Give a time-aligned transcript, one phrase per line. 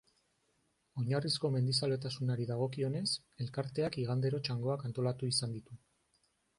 [1.01, 3.05] Oinarrizko mendizaletasunari dagokionez,
[3.47, 5.83] Elkarteak igandero txangoak antolatu izan ditu.